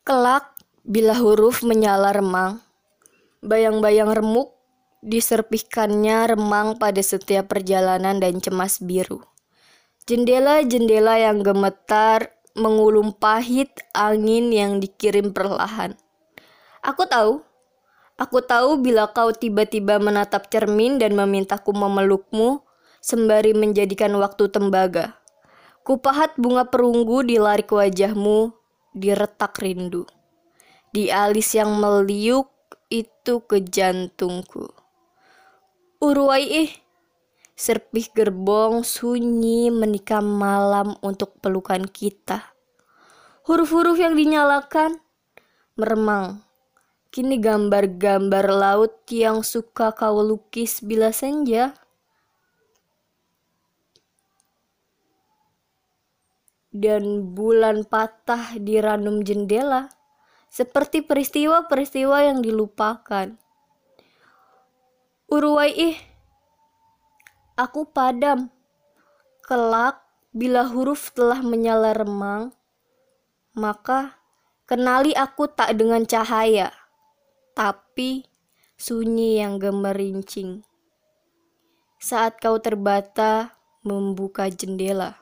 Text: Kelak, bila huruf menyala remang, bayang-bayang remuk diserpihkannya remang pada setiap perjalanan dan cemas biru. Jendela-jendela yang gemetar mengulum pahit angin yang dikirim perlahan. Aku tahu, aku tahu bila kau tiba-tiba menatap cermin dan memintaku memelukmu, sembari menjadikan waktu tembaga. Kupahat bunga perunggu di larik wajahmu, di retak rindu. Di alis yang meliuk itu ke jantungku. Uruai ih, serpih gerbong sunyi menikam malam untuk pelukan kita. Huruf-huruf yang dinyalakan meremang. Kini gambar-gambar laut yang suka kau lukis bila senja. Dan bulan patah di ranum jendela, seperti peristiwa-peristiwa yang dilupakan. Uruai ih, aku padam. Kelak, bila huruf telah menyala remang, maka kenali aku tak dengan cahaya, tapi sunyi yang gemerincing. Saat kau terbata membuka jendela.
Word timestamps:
Kelak, 0.00 0.56
bila 0.80 1.12
huruf 1.12 1.60
menyala 1.60 2.16
remang, 2.16 2.64
bayang-bayang 3.44 4.08
remuk 4.08 4.56
diserpihkannya 5.04 6.32
remang 6.32 6.80
pada 6.80 7.04
setiap 7.04 7.52
perjalanan 7.52 8.16
dan 8.16 8.40
cemas 8.40 8.80
biru. 8.80 9.20
Jendela-jendela 10.08 11.20
yang 11.20 11.44
gemetar 11.44 12.32
mengulum 12.56 13.12
pahit 13.12 13.76
angin 13.92 14.48
yang 14.48 14.80
dikirim 14.80 15.36
perlahan. 15.36 15.92
Aku 16.80 17.04
tahu, 17.04 17.44
aku 18.16 18.40
tahu 18.40 18.80
bila 18.80 19.12
kau 19.12 19.36
tiba-tiba 19.36 20.00
menatap 20.00 20.48
cermin 20.48 20.96
dan 20.96 21.12
memintaku 21.12 21.76
memelukmu, 21.76 22.64
sembari 23.04 23.52
menjadikan 23.52 24.16
waktu 24.16 24.48
tembaga. 24.48 25.20
Kupahat 25.84 26.40
bunga 26.40 26.64
perunggu 26.64 27.20
di 27.20 27.36
larik 27.36 27.68
wajahmu, 27.68 28.59
di 28.90 29.14
retak 29.14 29.58
rindu. 29.62 30.06
Di 30.90 31.08
alis 31.10 31.54
yang 31.54 31.78
meliuk 31.78 32.50
itu 32.90 33.42
ke 33.46 33.62
jantungku. 33.62 34.66
Uruai 36.02 36.44
ih, 36.66 36.70
serpih 37.54 38.10
gerbong 38.10 38.82
sunyi 38.82 39.70
menikam 39.70 40.26
malam 40.26 40.98
untuk 41.04 41.38
pelukan 41.38 41.86
kita. 41.86 42.56
Huruf-huruf 43.46 44.00
yang 44.00 44.18
dinyalakan 44.18 44.98
meremang. 45.78 46.42
Kini 47.10 47.42
gambar-gambar 47.42 48.46
laut 48.54 48.94
yang 49.10 49.42
suka 49.42 49.90
kau 49.92 50.22
lukis 50.22 50.78
bila 50.80 51.10
senja. 51.10 51.74
Dan 56.70 57.34
bulan 57.34 57.82
patah 57.82 58.58
di 58.58 58.78
ranum 58.78 59.22
jendela, 59.26 59.90
seperti 60.50 61.02
peristiwa-peristiwa 61.02 62.26
yang 62.26 62.38
dilupakan. 62.42 63.38
Uruai 65.30 65.70
ih, 65.74 65.98
aku 67.54 67.86
padam. 67.86 68.50
Kelak, 69.46 70.02
bila 70.30 70.62
huruf 70.66 71.10
telah 71.10 71.42
menyala 71.42 71.90
remang, 71.90 72.54
maka 73.54 74.14
kenali 74.66 75.10
aku 75.14 75.50
tak 75.50 75.74
dengan 75.74 76.06
cahaya, 76.06 76.70
tapi 77.54 78.30
sunyi 78.78 79.42
yang 79.42 79.58
gemerincing. 79.58 80.62
Saat 81.98 82.38
kau 82.38 82.62
terbata 82.62 83.58
membuka 83.82 84.46
jendela. 84.48 85.18